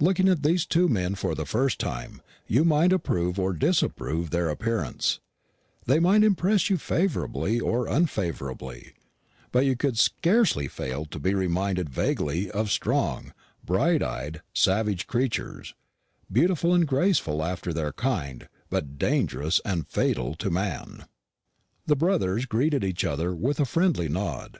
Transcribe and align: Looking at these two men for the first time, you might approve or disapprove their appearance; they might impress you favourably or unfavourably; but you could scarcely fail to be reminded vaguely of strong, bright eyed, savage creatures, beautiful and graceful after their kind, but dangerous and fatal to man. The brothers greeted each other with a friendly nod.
Looking 0.00 0.28
at 0.28 0.42
these 0.42 0.66
two 0.66 0.88
men 0.88 1.14
for 1.14 1.36
the 1.36 1.46
first 1.46 1.78
time, 1.78 2.20
you 2.48 2.64
might 2.64 2.92
approve 2.92 3.38
or 3.38 3.52
disapprove 3.52 4.30
their 4.30 4.48
appearance; 4.48 5.20
they 5.86 6.00
might 6.00 6.24
impress 6.24 6.68
you 6.68 6.78
favourably 6.78 7.60
or 7.60 7.86
unfavourably; 7.86 8.94
but 9.52 9.64
you 9.64 9.76
could 9.76 9.96
scarcely 9.96 10.66
fail 10.66 11.04
to 11.04 11.20
be 11.20 11.32
reminded 11.32 11.88
vaguely 11.90 12.50
of 12.50 12.72
strong, 12.72 13.32
bright 13.64 14.02
eyed, 14.02 14.42
savage 14.52 15.06
creatures, 15.06 15.74
beautiful 16.32 16.74
and 16.74 16.88
graceful 16.88 17.44
after 17.44 17.72
their 17.72 17.92
kind, 17.92 18.48
but 18.70 18.98
dangerous 18.98 19.60
and 19.64 19.86
fatal 19.86 20.34
to 20.34 20.50
man. 20.50 21.04
The 21.86 21.94
brothers 21.94 22.46
greeted 22.46 22.82
each 22.82 23.04
other 23.04 23.32
with 23.32 23.60
a 23.60 23.64
friendly 23.64 24.08
nod. 24.08 24.58